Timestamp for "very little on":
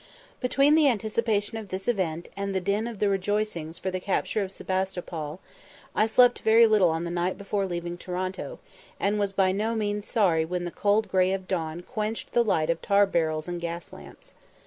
6.39-7.03